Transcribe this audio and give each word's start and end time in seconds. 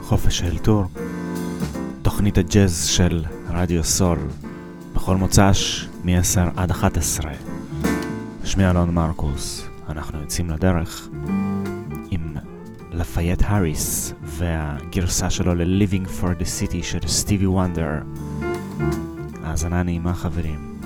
חופש 0.00 0.42
האלתור, 0.42 0.84
תוכנית 2.02 2.38
הג'אז 2.38 2.86
של 2.86 3.24
רדיו 3.50 3.84
סול, 3.84 4.18
בכל 4.94 5.16
מוצ"ש 5.16 5.88
מ-10 6.04 6.40
עד 6.56 6.70
11. 6.70 7.32
שמי 8.44 8.70
אלון 8.70 8.94
מרקוס, 8.94 9.68
אנחנו 9.88 10.20
יוצאים 10.20 10.50
לדרך 10.50 11.08
עם 12.10 12.34
לפייט 12.92 13.42
האריס 13.44 14.12
והגרסה 14.22 15.30
שלו 15.30 15.54
ל-Living 15.54 16.06
for 16.20 16.40
the 16.40 16.44
City 16.44 16.82
של 16.82 16.98
סטיבי 17.06 17.46
וונדר. 17.46 17.90
האזנה 19.44 19.82
נעימה 19.82 20.14
חברים. 20.14 20.77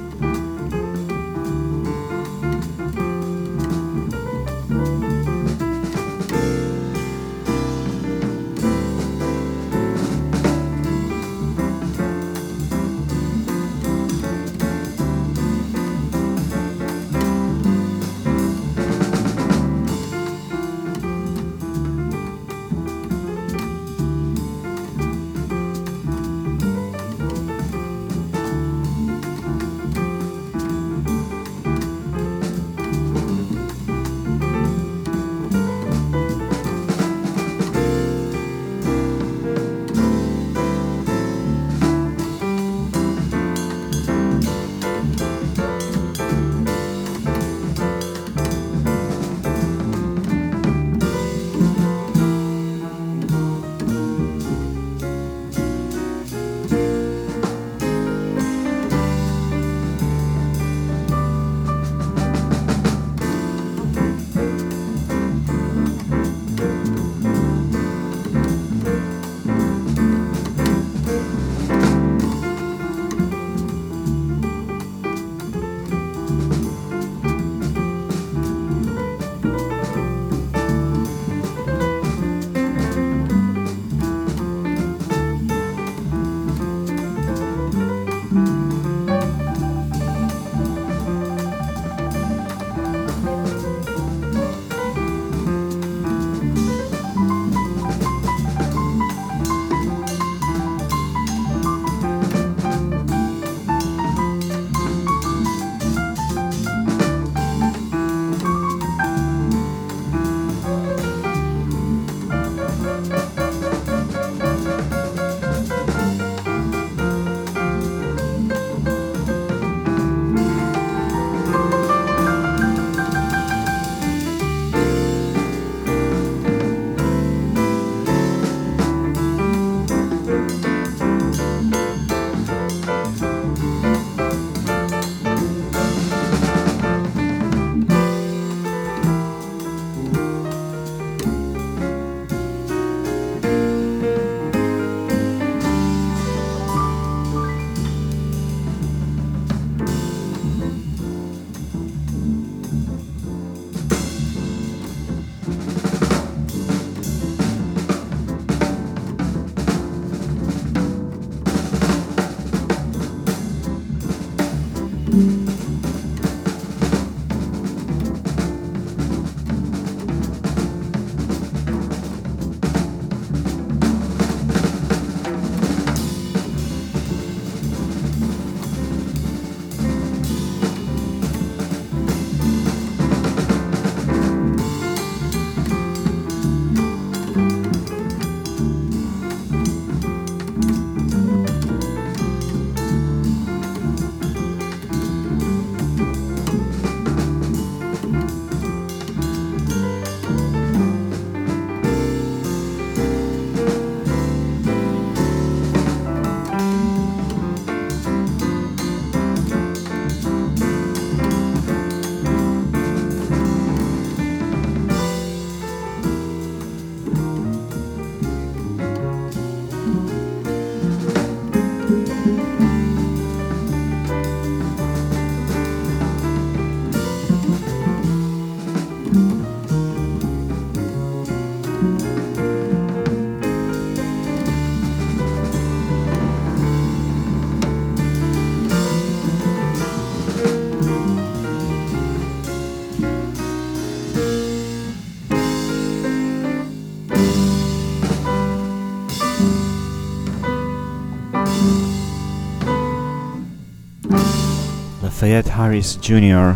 לפייט 255.23 255.47
האריס 255.49 255.99
ג'וניור 256.03 256.51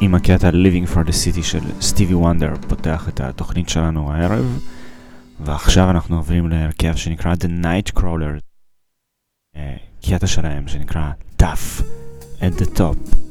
עם 0.00 0.14
הקטע 0.14 0.50
Living 0.50 0.94
for 0.94 1.08
the 1.08 1.10
City 1.10 1.42
של 1.42 1.80
סטיבי 1.80 2.14
וונדר 2.14 2.54
פותח 2.68 3.08
את 3.08 3.20
התוכנית 3.20 3.68
שלנו 3.68 4.12
הערב. 4.12 4.60
ועכשיו 5.40 5.90
אנחנו 5.90 6.16
עוברים 6.16 6.48
להרכב 6.48 6.96
שנקרא 6.96 7.34
The 7.34 7.64
Night 7.64 7.98
Crawler 7.98 8.40
אה, 9.56 9.76
קטע 10.06 10.26
שלהם 10.26 10.68
שנקרא 10.68 11.10
Tough 11.42 11.82
at 12.40 12.60
the 12.60 12.78
Top 12.78 13.21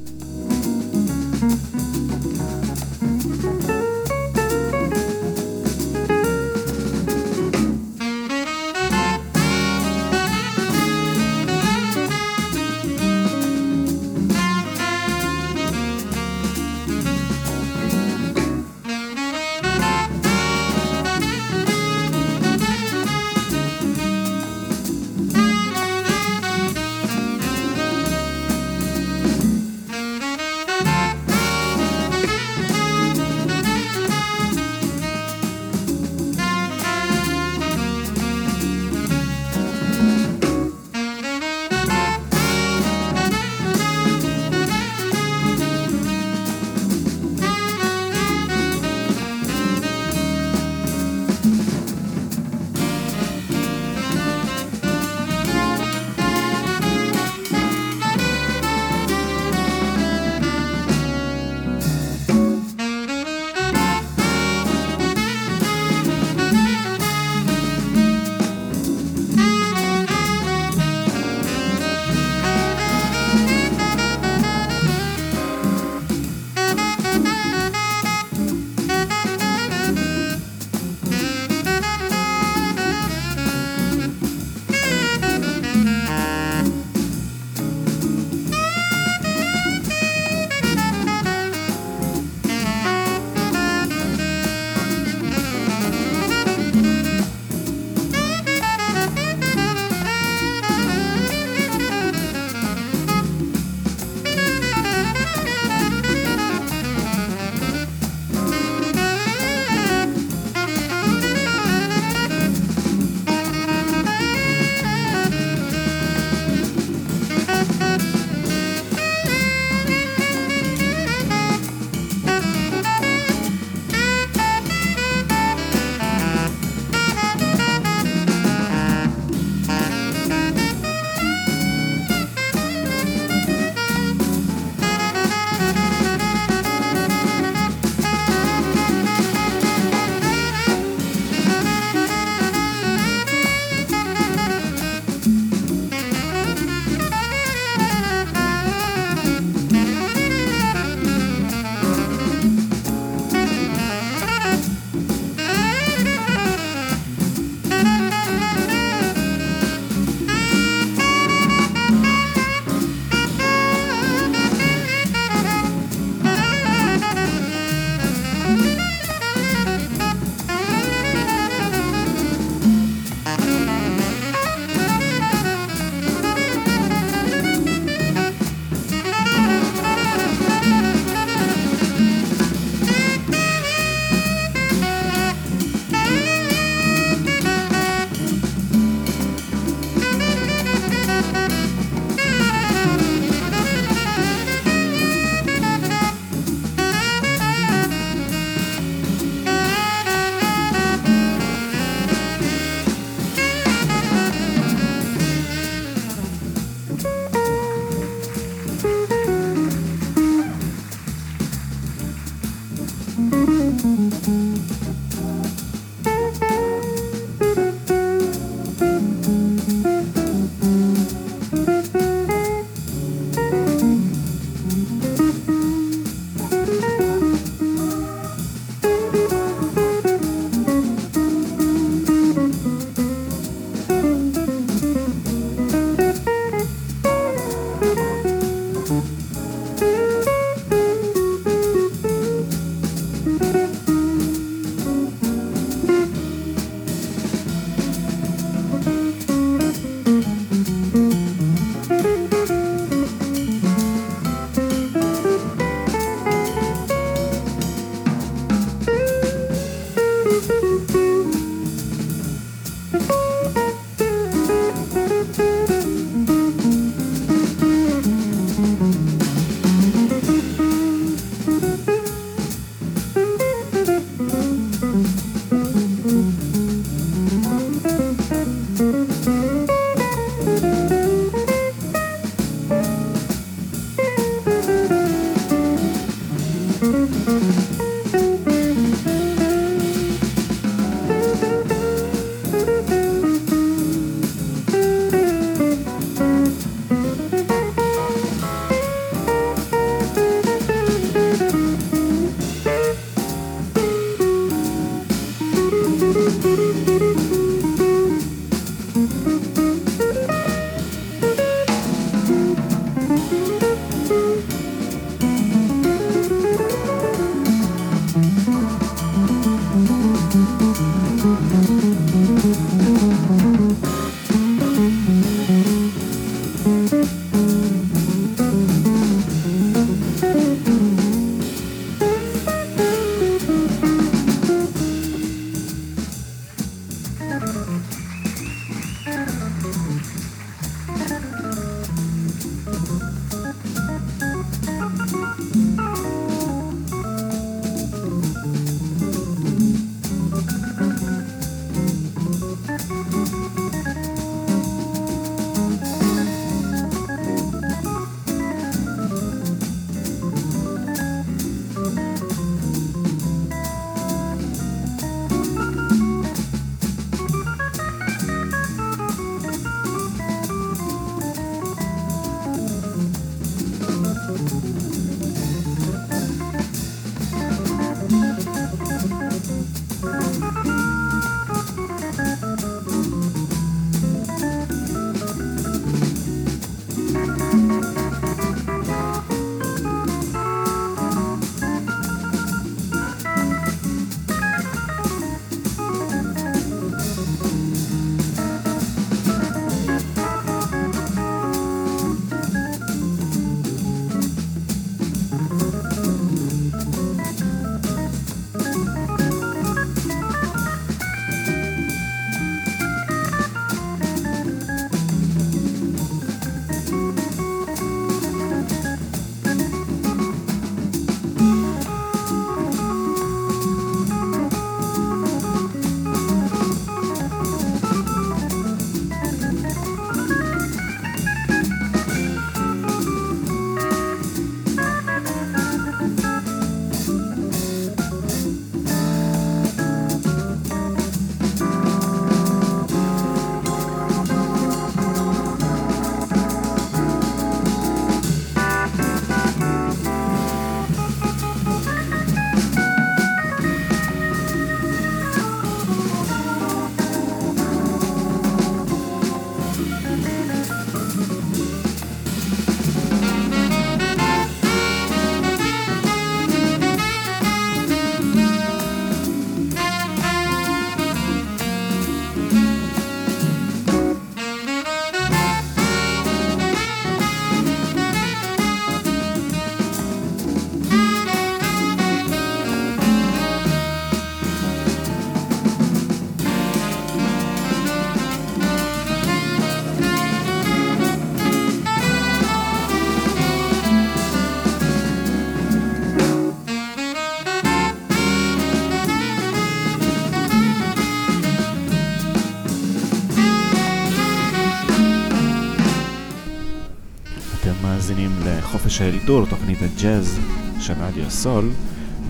האלתור, 509.21 509.45
תוכנית 509.45 509.77
הג'אז 509.81 510.39
של 510.79 510.93
רדיו 510.99 511.31
סול, 511.31 511.71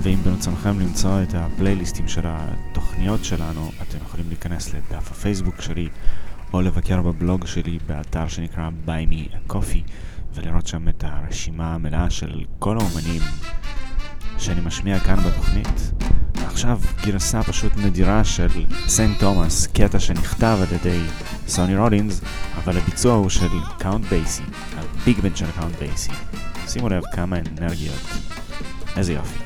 ואם 0.02 0.18
ברצונכם 0.24 0.80
למצוא 0.80 1.24
את 1.24 1.34
הפלייליסטים 1.34 2.08
של 2.08 2.22
התוכניות 2.26 3.26
שלנו, 3.26 3.72
אתם 3.82 3.98
יכולים 4.06 4.26
להיכנס 4.30 4.74
לדף 4.74 5.12
הפייסבוק 5.12 5.62
שלי, 5.62 5.90
או 6.54 6.62
לבקר 6.62 7.02
בבלוג 7.02 7.46
שלי 7.46 7.80
באתר 7.88 8.28
שנקרא 8.28 8.70
Buy 8.86 9.12
Me 9.12 9.34
a 9.34 9.54
Coffee, 9.54 9.92
ולראות 10.34 10.68
שם 10.68 10.90
את 10.90 11.04
הרשימה 11.08 11.74
המלאה 11.74 12.10
של 12.10 12.46
כל 12.60 12.78
האומנים 12.78 13.22
שאני 14.38 14.62
משמיע 14.62 15.00
כאן 15.00 15.16
בתוכנית. 15.16 15.92
ועכשיו 16.36 16.80
גרסה 17.06 17.44
פשוט 17.44 17.78
נדירה 17.78 18.24
של 18.24 18.66
סנט 18.88 19.20
תומאס, 19.20 19.68
קטע 19.68 20.00
שנכתב 20.00 20.58
על 20.62 20.76
ידי 20.76 21.02
סוני 21.48 21.78
רולינס, 21.78 22.22
אבל 22.64 22.78
הביצוע 22.78 23.14
הוא 23.14 23.30
של 23.30 23.60
קאונט 23.80 24.06
בייסי, 24.06 24.44
הביג 24.78 25.20
בן 25.20 25.36
של 25.36 25.52
קאונט 25.52 25.76
בייסי. 25.80 26.12
Szimorelv 26.72 27.04
Kámen 27.16 27.46
Nergiát. 27.60 28.02
Ez 28.96 29.10
a 29.10 29.41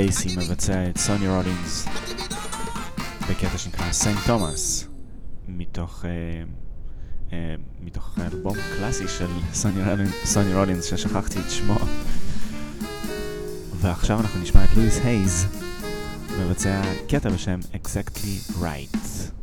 בייסי 0.00 0.36
מבצע 0.36 0.88
את 0.90 0.98
סוני 0.98 1.28
רולינס 1.28 1.86
בקטע 3.30 3.58
שנקרא 3.58 3.92
St. 3.92 4.18
Thomas 4.26 4.88
מתוך, 5.48 6.04
uh, 6.04 6.06
uh, 7.30 7.32
מתוך 7.80 8.18
אלבום 8.18 8.56
קלאסי 8.76 9.08
של 9.08 9.26
סוני 9.52 9.84
רולינס, 9.84 10.14
סוני 10.24 10.54
רולינס 10.54 10.84
ששכחתי 10.84 11.38
את 11.38 11.50
שמו 11.50 11.78
ועכשיו 13.80 14.20
אנחנו 14.20 14.40
נשמע 14.40 14.64
את 14.64 14.70
לואיס 14.76 14.98
הייז 15.04 15.46
מבצע 16.40 16.82
קטע 17.08 17.30
בשם 17.30 17.60
Exactly 17.74 18.52
Right. 18.60 19.39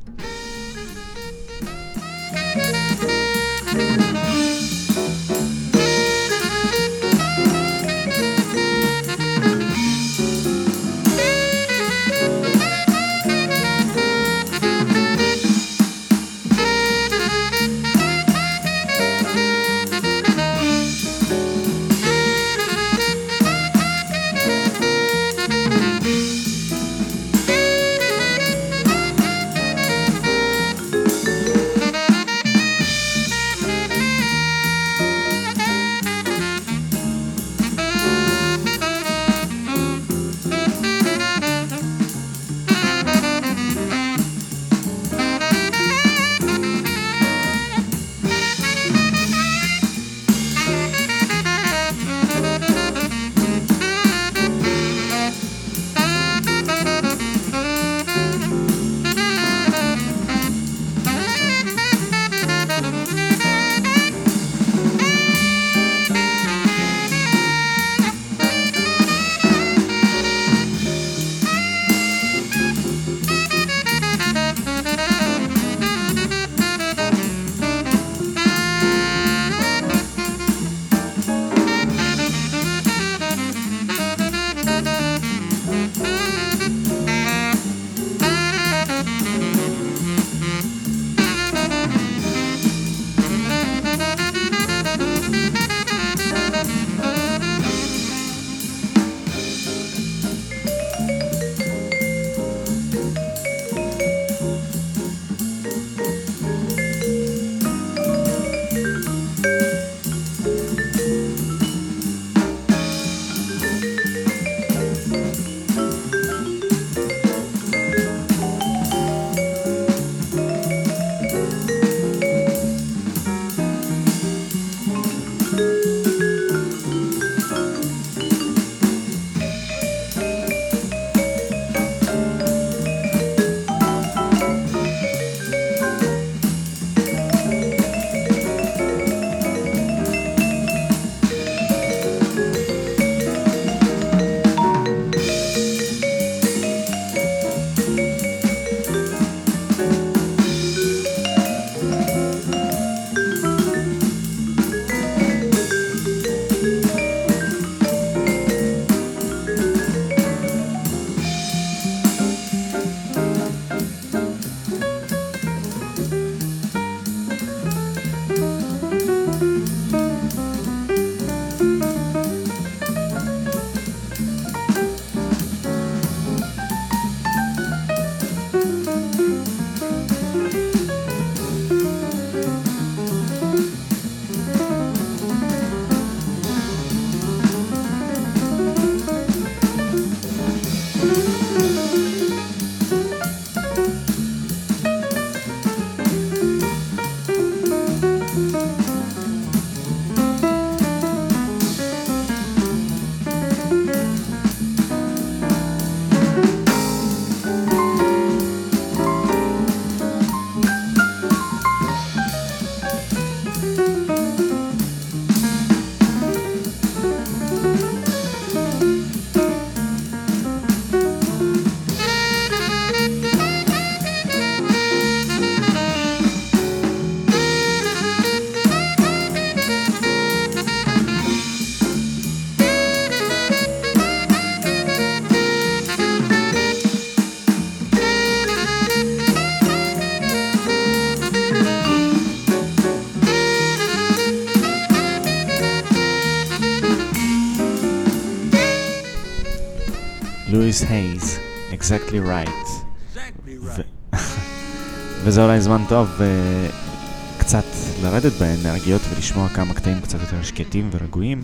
Exactly 252.27 253.57
right. 253.61 254.13
וזה 255.23 255.43
אולי 255.43 255.61
זמן 255.61 255.83
טוב 255.89 256.09
uh, 256.17 257.39
קצת 257.39 257.63
לרדת 258.03 258.31
באנרגיות 258.39 259.01
ולשמוע 259.09 259.49
כמה 259.49 259.73
קטעים 259.73 260.01
קצת 260.01 260.19
יותר 260.21 260.43
שקטים 260.43 260.89
ורגועים. 260.91 261.43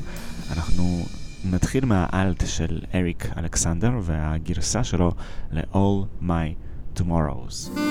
אנחנו 0.51 1.05
נתחיל 1.51 1.85
מהאלט 1.85 2.43
של 2.47 2.79
אריק 2.95 3.27
אלכסנדר 3.37 3.91
והגרסה 4.01 4.83
שלו 4.83 5.11
ל-All 5.51 6.23
My 6.23 6.53
Tomorrows. 6.99 7.82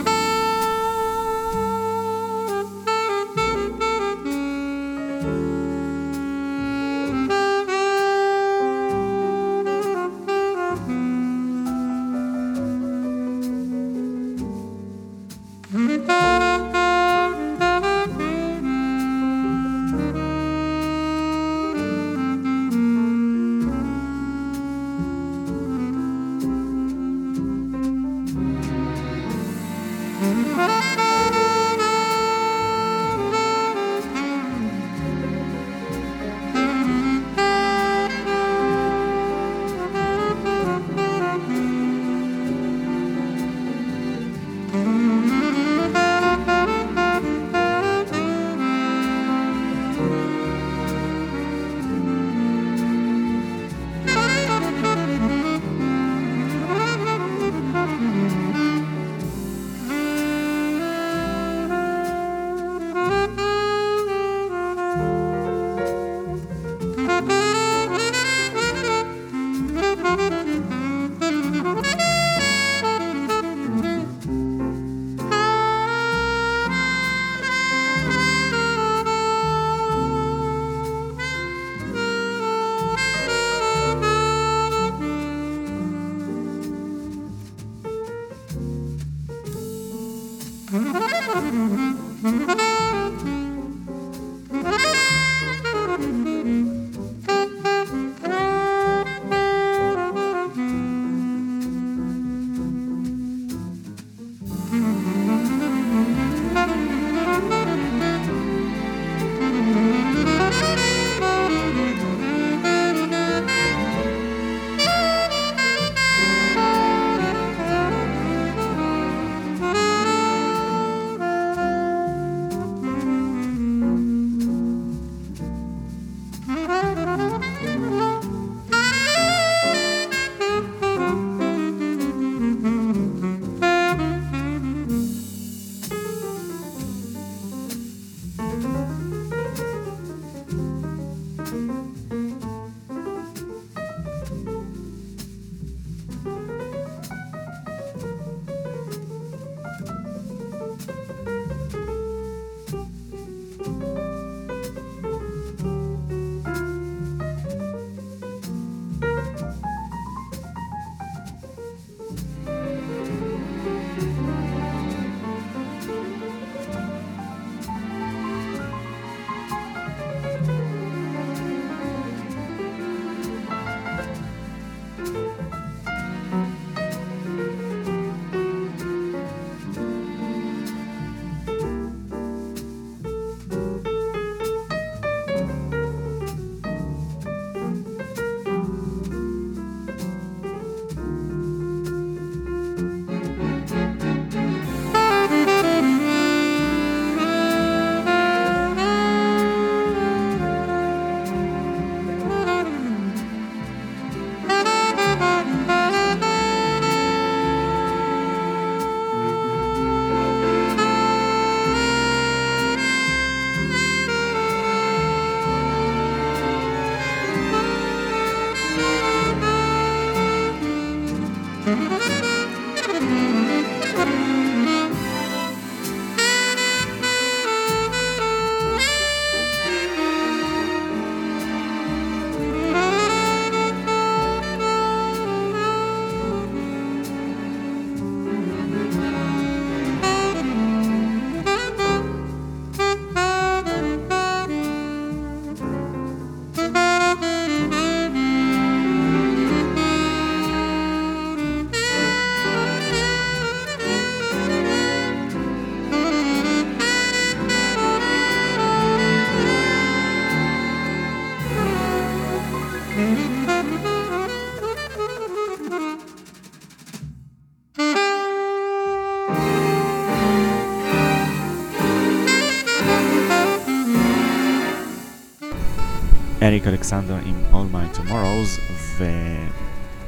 אריק 276.52 276.66
אלכסנדר 276.66 277.16
עם 277.26 277.34
All 277.52 277.74
My 277.74 277.98
Tomorrows 277.98 278.60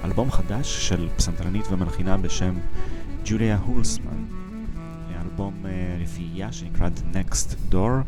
ואלבום 0.02 0.30
חדש 0.30 0.88
של 0.88 1.08
פסנתרנית 1.16 1.64
ומלחינה 1.70 2.16
בשם 2.16 2.54
ג'וליה 3.24 3.58
הולסמן. 3.58 4.24
אלבום 5.22 5.54
uh, 5.64 5.68
רביעייה 6.02 6.52
שנקרא 6.52 6.88
The 6.96 7.16
Next 7.16 7.72
Door. 7.72 8.06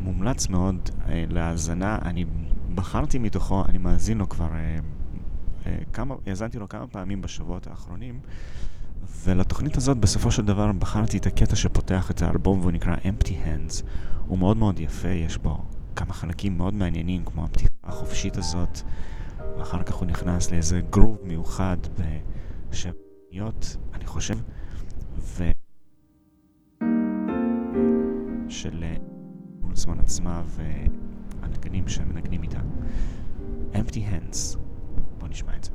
מומלץ 0.00 0.48
מאוד 0.48 0.76
uh, 0.86 1.10
להאזנה, 1.28 1.98
אני 2.02 2.24
בחרתי 2.74 3.18
מתוכו, 3.18 3.64
אני 3.68 3.78
מאזין 3.78 4.18
לו 4.18 4.28
כבר 4.28 4.48
uh, 5.64 5.68
כמה, 5.92 6.14
האזנתי 6.26 6.58
לו 6.58 6.68
כמה 6.68 6.86
פעמים 6.86 7.20
בשבועות 7.20 7.66
האחרונים 7.66 8.20
ולתוכנית 9.24 9.76
הזאת 9.76 9.96
בסופו 9.96 10.30
של 10.30 10.44
דבר 10.44 10.72
בחרתי 10.72 11.18
את 11.18 11.26
הקטע 11.26 11.56
שפותח 11.56 12.10
את 12.10 12.22
האלבום 12.22 12.60
והוא 12.60 12.72
נקרא 12.72 12.94
Empty 12.94 13.28
Hands. 13.28 13.84
הוא 14.26 14.38
מאוד 14.38 14.56
מאוד 14.56 14.80
יפה, 14.80 15.08
יש 15.08 15.38
בו 15.38 15.62
כמה 15.98 16.12
חלקים 16.14 16.56
מאוד 16.56 16.74
מעניינים, 16.74 17.24
כמו 17.24 17.44
הפתיחה 17.44 17.74
החופשית 17.84 18.36
הזאת, 18.36 18.78
ואחר 19.58 19.82
כך 19.82 19.94
הוא 19.94 20.06
נכנס 20.06 20.50
לאיזה 20.50 20.80
גרוב 20.90 21.18
מיוחד 21.22 21.76
בשבעיות, 22.70 23.76
אני 23.94 24.06
חושב, 24.06 24.38
ו... 25.18 25.50
של 28.48 28.82
אה, 28.84 28.96
פולסמן 29.60 30.00
עצמה 30.00 30.42
והנגנים 30.46 31.88
שמנגנים 31.88 32.42
איתה. 32.42 32.60
Empty 33.72 33.96
Hands, 34.10 34.58
בואו 35.18 35.30
נשמע 35.30 35.56
את 35.56 35.64
זה. 35.64 35.70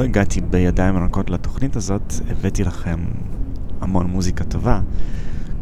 לא 0.00 0.04
הגעתי 0.04 0.40
בידיים 0.40 0.96
רכות 0.96 1.30
לתוכנית 1.30 1.76
הזאת, 1.76 2.12
הבאתי 2.28 2.64
לכם 2.64 3.04
המון 3.80 4.06
מוזיקה 4.06 4.44
טובה, 4.44 4.80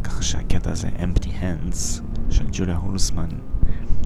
ככה 0.03 0.23
שהקטע 0.23 0.71
הזה, 0.71 0.87
Empty 0.87 1.25
Hands, 1.25 2.01
של 2.29 2.45
ג'וליה 2.51 2.75
הולסמן, 2.75 3.29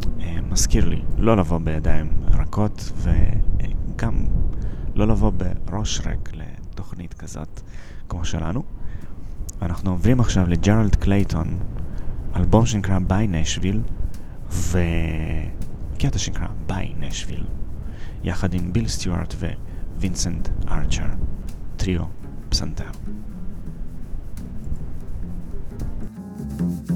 uh, 0.04 0.22
מזכיר 0.52 0.90
לי 0.90 1.02
לא 1.18 1.38
לבוא 1.38 1.58
בידיים 1.58 2.08
רכות, 2.32 2.92
וגם 2.98 4.26
לא 4.96 5.08
לבוא 5.08 5.32
בראש 5.66 6.02
ריק 6.06 6.32
לתוכנית 6.34 7.14
כזאת 7.14 7.62
כמו 8.10 8.26
שלנו. 8.26 8.64
אנחנו 9.62 9.92
עוברים 9.92 10.20
עכשיו 10.20 10.50
לג'רלד 10.50 10.96
קלייטון, 10.96 11.58
אלבום 12.36 12.66
שנקרא 12.66 13.00
Bells, 13.00 13.82
וקטע 14.50 16.18
שנקרא 16.18 16.48
Bells, 16.68 17.44
יחד 18.24 18.54
עם 18.54 18.74
ביל 18.74 18.88
סטיוארט 18.88 19.34
ווינסנט 19.34 19.63
ארצ'ר, 20.68 21.06
טריו 21.78 22.02
פסנתר. 22.50 22.90
להתראות 26.54 26.93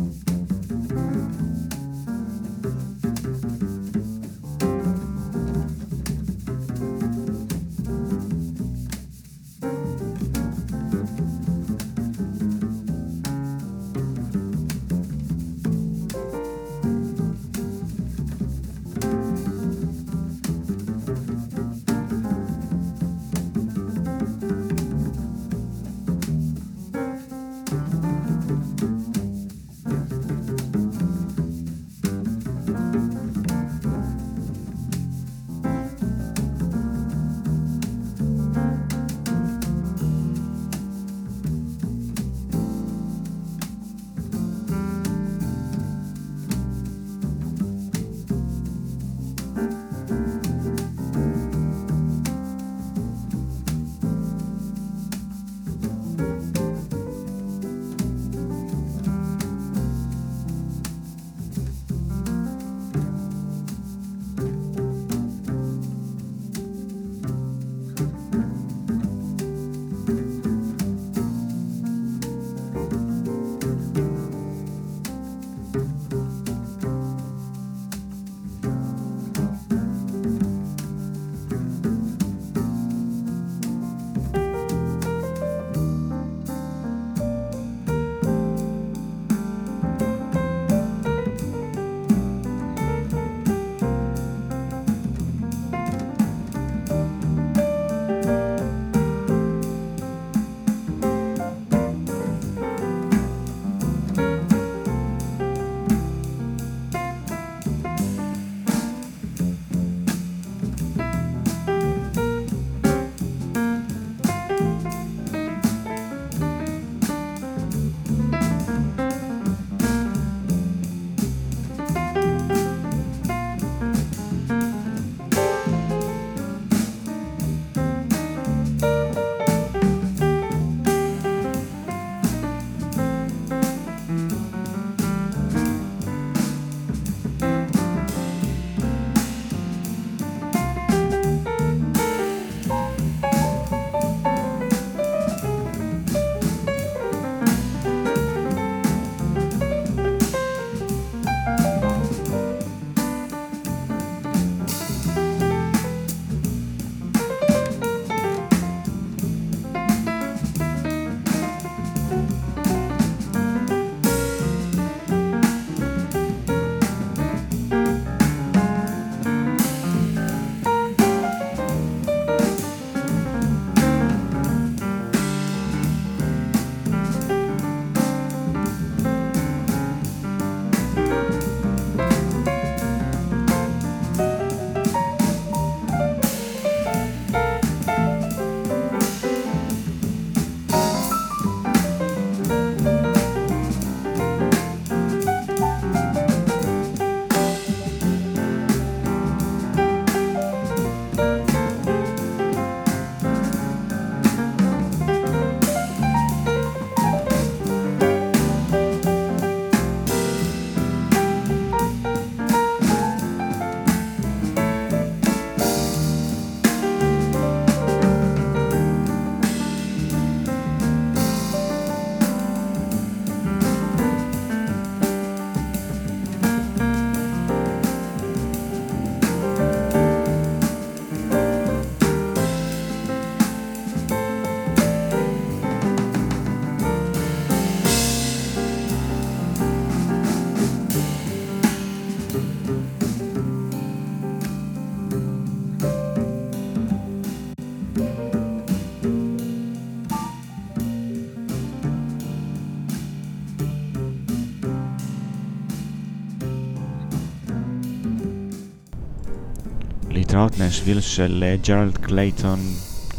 נשוויל 260.67 261.01
של 261.01 261.55
ג'רלד 261.67 261.97
קלייטון 261.97 262.59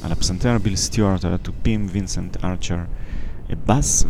על 0.03 0.13
הפסנתר 0.13 0.59
ביל 0.63 0.77
סטיוארט, 0.77 1.25
על 1.25 1.35
התופים 1.35 1.87
וינסנט 1.91 2.45
ארצ'ר 2.45 2.79
בס, 3.67 4.05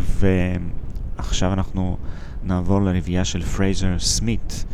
ועכשיו 1.19 1.53
אנחנו 1.53 1.97
נעבור 2.43 2.81
לרביעייה 2.83 3.25
של 3.25 3.43
פרייזר 3.43 3.99
סמית 3.99 4.65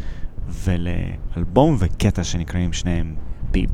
ולאלבום 0.49 1.77
וקטע 1.79 2.25
שנקראים 2.25 2.73
שניהם 2.73 3.15
Pip. 3.51 3.71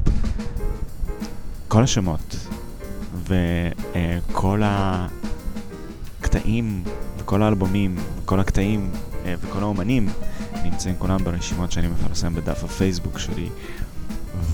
כל 1.68 1.82
השמות 1.82 2.48
וכל 3.14 4.62
הקטעים 6.20 6.82
וכל 7.18 7.42
האלבומים 7.42 7.96
וכל 8.22 8.40
הקטעים 8.40 8.90
וכל 9.24 9.62
האומנים 9.62 10.08
נמצאים 10.64 10.94
כולם 10.98 11.24
ברשימות 11.24 11.72
שאני 11.72 11.88
מפרסם 11.88 12.34
בדף 12.34 12.64
הפייסבוק 12.64 13.18
שלי 13.18 13.48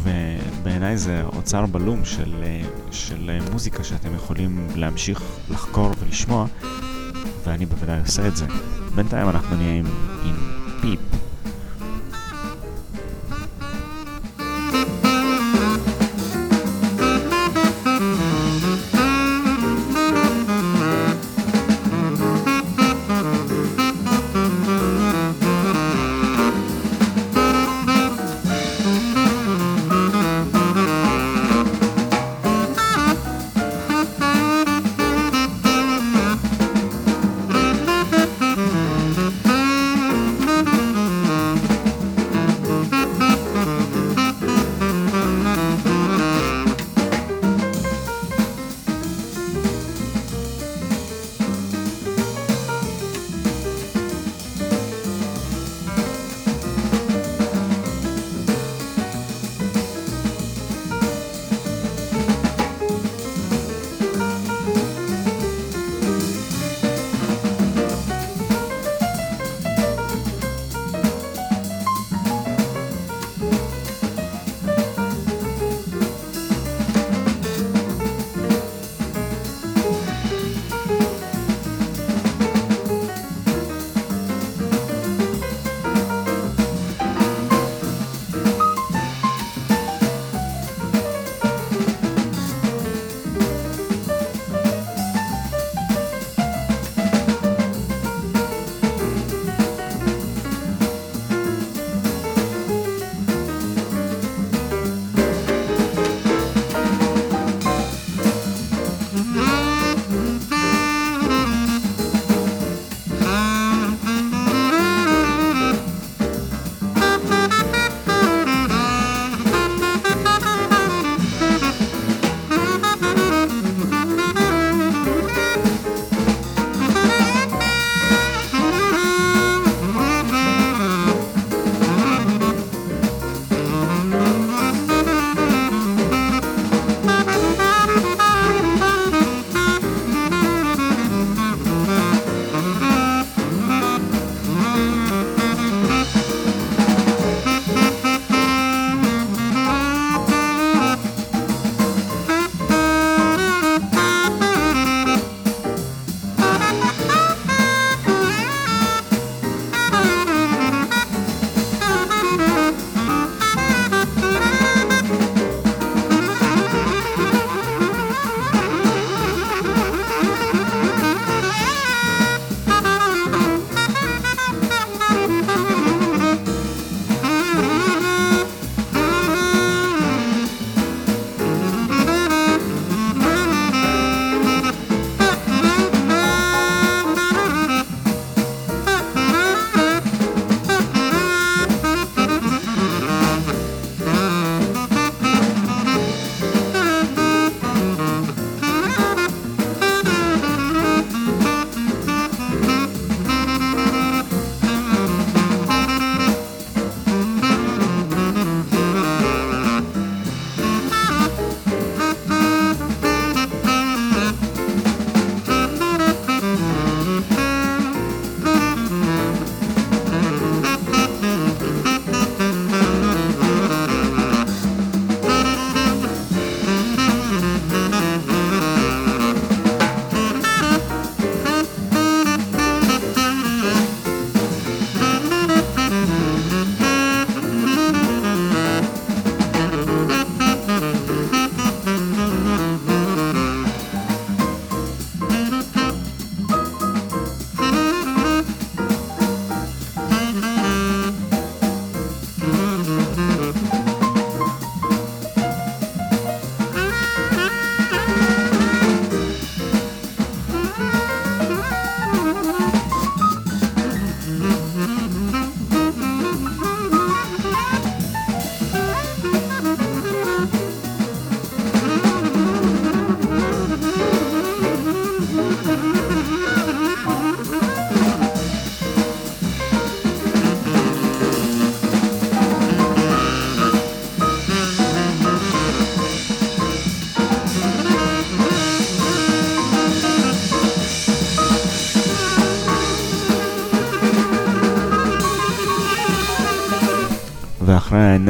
ובעיניי 0.07 0.97
זה 0.97 1.23
אוצר 1.25 1.67
בלום 1.67 2.05
של, 2.05 2.45
של 2.91 3.39
מוזיקה 3.53 3.85
שאתם 3.85 4.15
יכולים 4.15 4.69
להמשיך 4.75 5.23
לחקור 5.51 5.91
ולשמוע 5.99 6.47
ואני 7.45 7.67
בוודאי 7.67 8.01
עושה 8.01 8.29
את 8.29 8.37
זה. 8.37 8.47
בינתיים 8.95 9.29
אנחנו 9.29 9.57
נהיה 9.57 9.75
עם, 9.79 9.87
עם 10.25 10.37
פיפ 10.81 11.16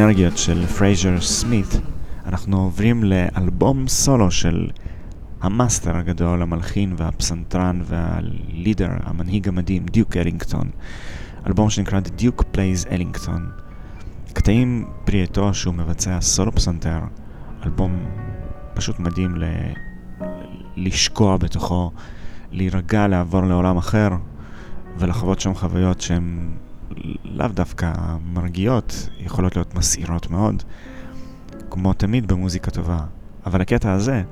האנרגיות 0.07 0.38
של 0.38 0.66
פרייזר 0.66 1.20
סמית, 1.20 1.80
אנחנו 2.26 2.62
עוברים 2.62 3.04
לאלבום 3.04 3.88
סולו 3.88 4.30
של 4.30 4.70
המאסטר 5.40 5.96
הגדול, 5.96 6.42
המלחין 6.42 6.94
והפסנתרן 6.96 7.80
והלידר, 7.84 8.88
המנהיג 9.02 9.48
המדהים, 9.48 9.86
דיוק 9.86 10.16
אלינגטון. 10.16 10.70
אלבום 11.46 11.70
שנקרא 11.70 12.00
The 12.00 12.20
Duke 12.20 12.42
Plays 12.42 12.88
Ellington. 12.88 13.40
קטעים 14.32 14.88
פרי 15.04 15.22
עטו 15.22 15.54
שהוא 15.54 15.74
מבצע 15.74 16.20
סולו 16.20 16.52
פסנתר, 16.52 17.00
אלבום 17.64 18.07
פשוט 18.74 18.98
מדהים 18.98 19.36
ל... 19.36 19.44
לשקוע 20.76 21.36
בתוכו, 21.36 21.90
להירגע, 22.52 23.07
לעבור 23.07 23.42
לעולם 23.42 23.76
אחר 23.76 24.09
ולחוות 24.98 25.40
שם 25.40 25.54
חוויות 25.54 26.00
שהן 26.00 26.50
לאו 27.24 27.49
דווקא 27.49 27.93
מרגיעות, 28.24 29.09
יכולות 29.18 29.57
להיות 29.57 29.74
מסעירות 29.74 30.30
מאוד, 30.30 30.62
כמו 31.70 31.93
תמיד 31.93 32.28
במוזיקה 32.28 32.70
טובה. 32.70 32.99
אבל 33.47 33.61
הקטע 33.61 33.93
הזה 33.93 34.22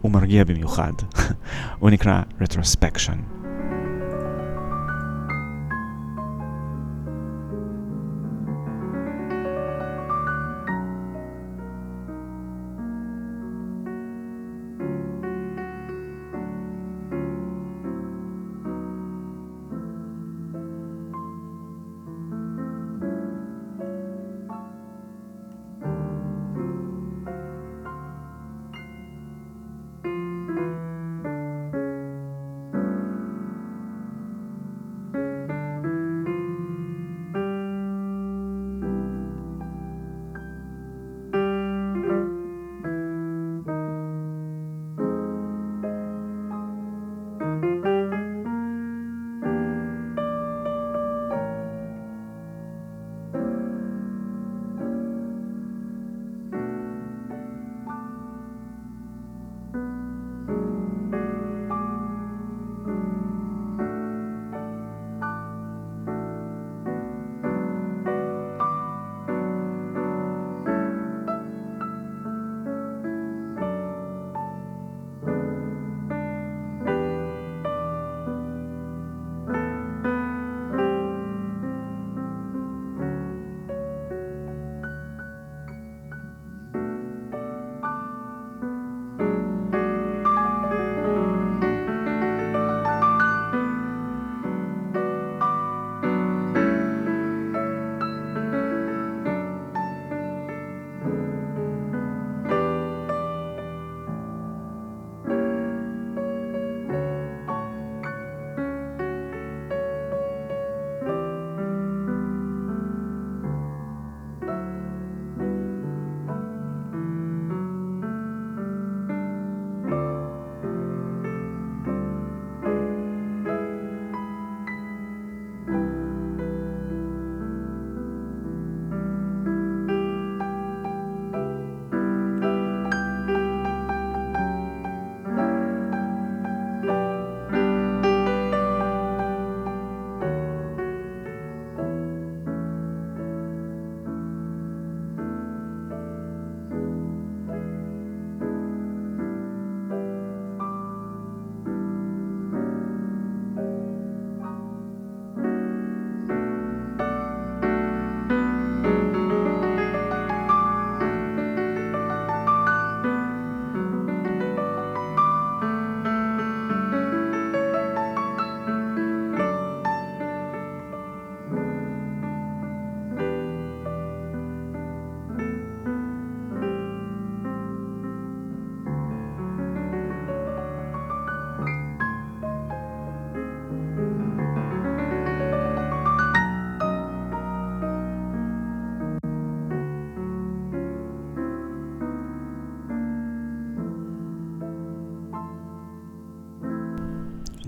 הוא 0.00 0.12
מרגיע 0.12 0.44
במיוחד. 0.44 0.92
הוא 1.78 1.90
נקרא 1.90 2.22
Retrospection. 2.40 3.37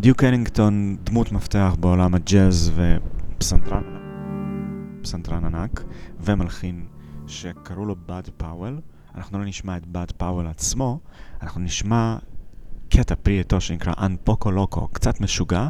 דיוק 0.01 0.25
אלינגטון 0.25 0.97
דמות 1.05 1.33
מפתח 1.33 1.77
בעולם 1.81 2.15
הג'אז 2.15 2.73
ופסנתרן 3.37 5.45
ענק 5.45 5.83
ומלחין 6.21 6.87
שקראו 7.27 7.85
לו 7.85 7.97
בד 8.07 8.23
פאוול. 8.37 8.81
אנחנו 9.15 9.39
לא 9.39 9.45
נשמע 9.45 9.77
את 9.77 9.87
בד 9.87 10.11
פאוול 10.17 10.47
עצמו, 10.47 11.01
אנחנו 11.43 11.61
נשמע 11.61 12.17
קטע 12.89 13.15
פרי 13.15 13.41
עטו 13.41 13.61
שנקרא 13.61 13.93
Un 13.99 14.16
Poco 14.16 14.51
Loco, 14.51 14.89
קצת 14.89 15.21
משוגע, 15.21 15.69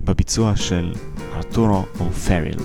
בביצוע 0.00 0.56
של 0.56 0.94
ארתורו 1.34 1.84
או'פריל. 2.00 2.58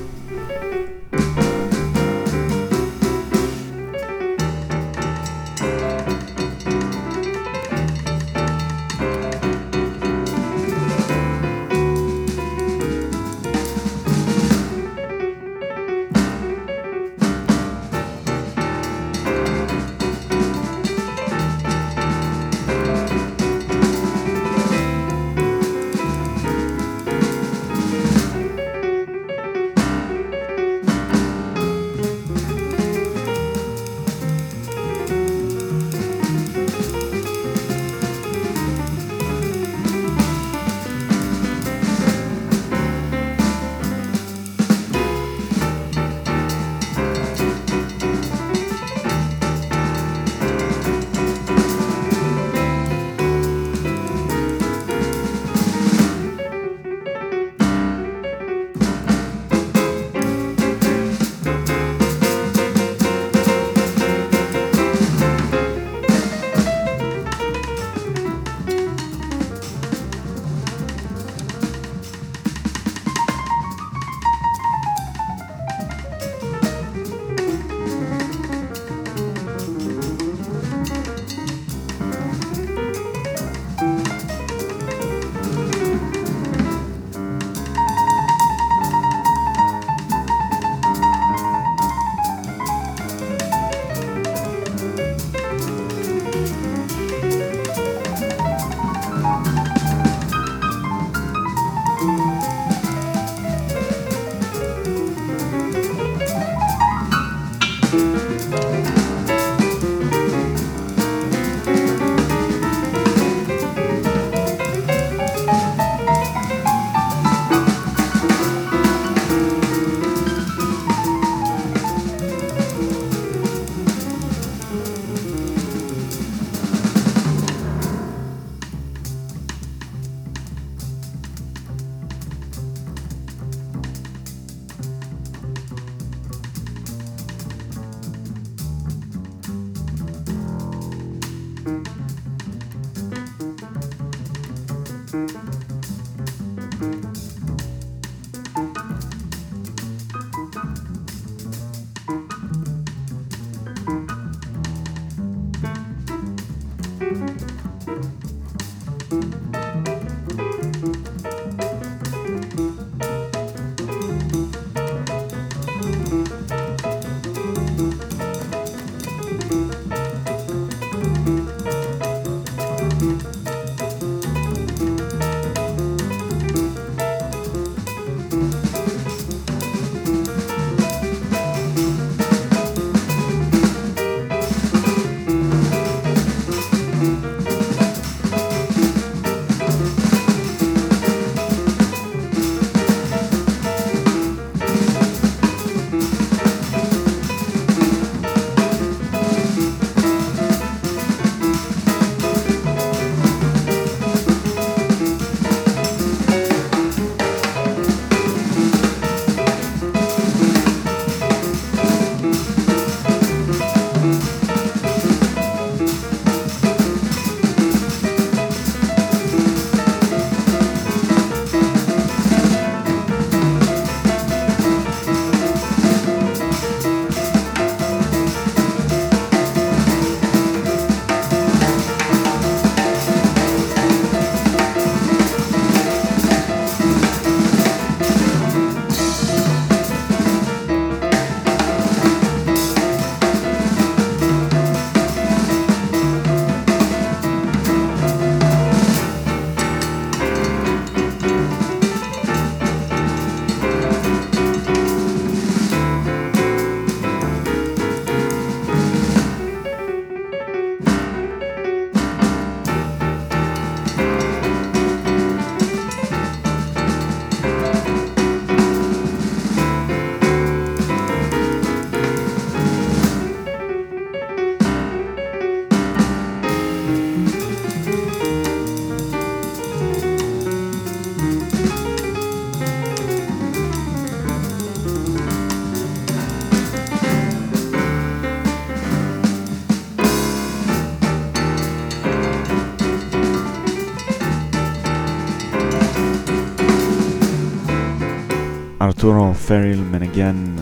ארתורו 299.00 299.34
פריל 299.34 299.82
מנגן 299.82 300.56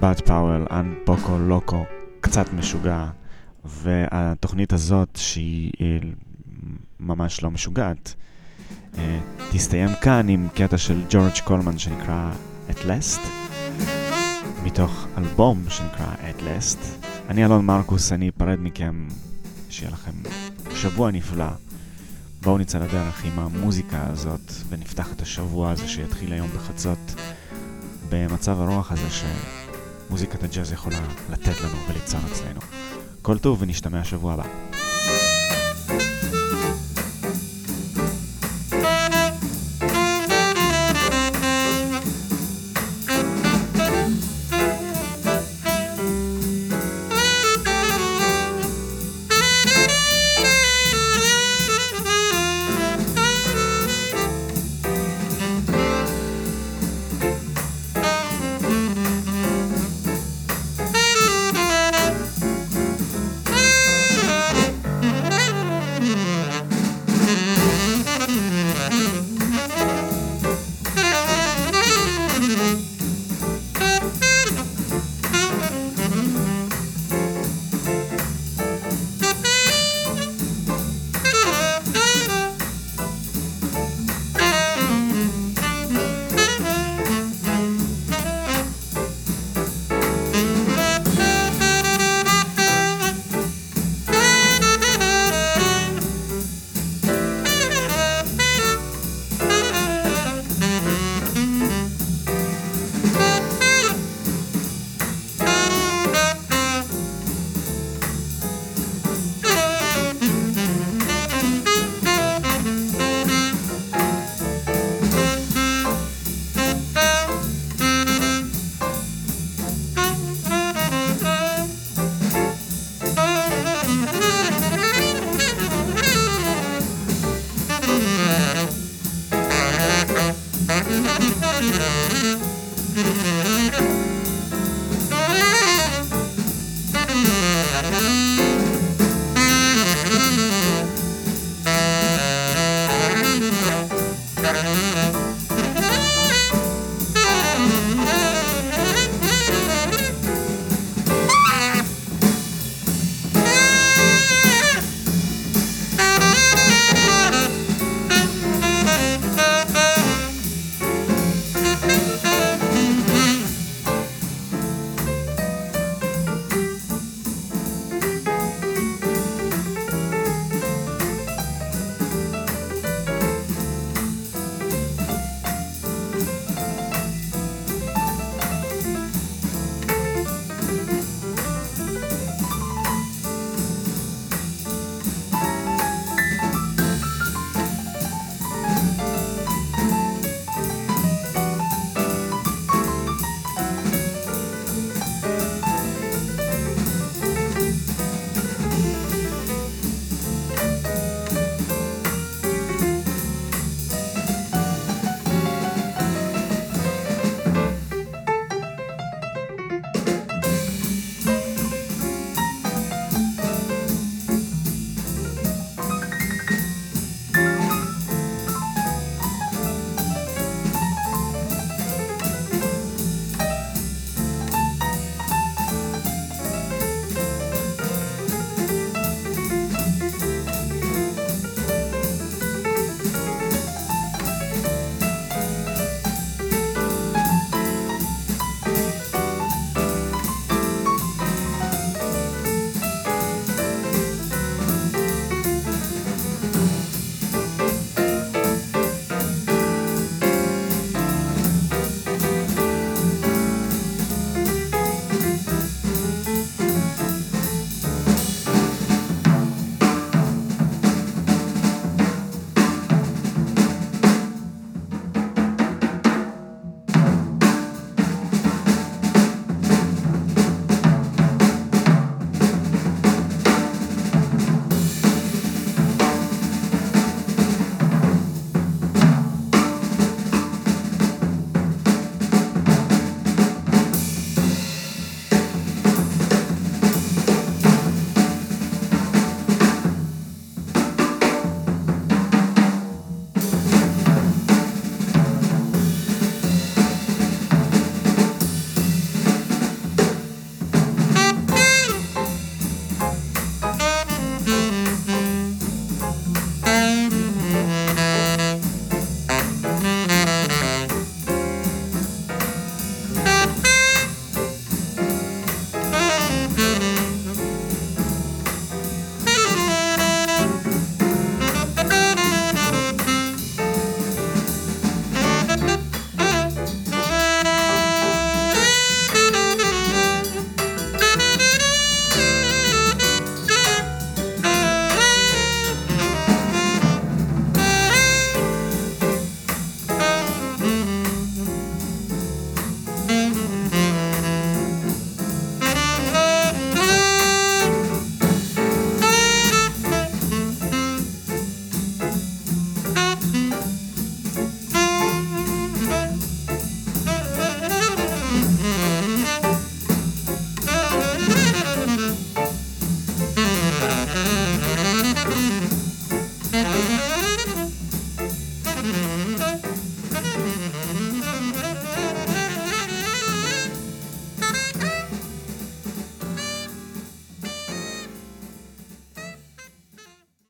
בת 0.00 0.20
פאוול, 0.20 0.66
אנ 0.70 0.94
פוקו 1.04 1.38
לוקו, 1.38 1.84
קצת 2.20 2.52
משוגע, 2.52 3.06
והתוכנית 3.64 4.72
הזאת, 4.72 5.08
שהיא 5.16 5.72
אה, 5.80 5.98
ממש 7.00 7.42
לא 7.42 7.50
משוגעת, 7.50 8.14
אה, 8.98 9.18
תסתיים 9.50 9.88
כאן 10.00 10.28
עם 10.28 10.48
קטע 10.54 10.78
של 10.78 11.02
ג'ורג' 11.10 11.38
קולמן 11.44 11.78
שנקרא 11.78 12.32
At 12.70 12.78
Last, 12.78 13.20
מתוך 14.64 15.06
אלבום 15.18 15.64
שנקרא 15.68 16.14
At 16.14 16.40
Last. 16.40 16.78
אני 17.28 17.44
אלון 17.44 17.66
מרקוס, 17.66 18.12
אני 18.12 18.28
אפרד 18.28 18.58
מכם, 18.60 19.08
שיהיה 19.70 19.92
לכם 19.92 20.12
שבוע 20.74 21.10
נפלא. 21.10 21.50
בואו 22.42 22.58
נצא 22.58 22.78
לדרך 22.78 23.24
עם 23.24 23.38
המוזיקה 23.38 24.06
הזאת 24.06 24.52
ונפתח 24.68 25.12
את 25.12 25.22
השבוע 25.22 25.70
הזה 25.70 25.88
שיתחיל 25.88 26.32
היום 26.32 26.48
בחצות 26.48 27.14
במצב 28.12 28.60
הרוח 28.60 28.92
הזה 28.92 29.26
שמוזיקת 30.08 30.42
הג'אז 30.42 30.72
יכולה 30.72 31.00
לתת 31.30 31.60
לנו 31.60 31.76
וליצור 31.88 32.20
אצלנו. 32.32 32.60
כל 33.22 33.38
טוב 33.38 33.62
ונשתמע 33.62 34.04
שבוע 34.04 34.32
הבא. 34.32 34.44